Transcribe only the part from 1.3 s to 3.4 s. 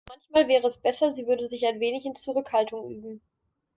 sich ein wenig in Zurückhaltung üben.